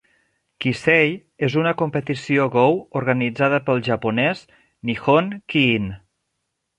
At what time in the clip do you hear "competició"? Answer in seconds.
1.81-2.47